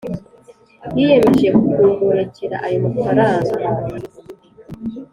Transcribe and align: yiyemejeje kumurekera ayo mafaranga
yiyemejeje 0.97 1.49
kumurekera 1.95 2.55
ayo 2.65 2.77
mafaranga 2.85 3.53